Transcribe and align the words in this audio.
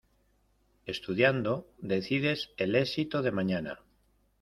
Estudiando 0.87 1.67
decides 1.79 2.49
el 2.57 2.75
exito 2.75 3.21
de 3.21 3.31
mañana. 3.31 3.77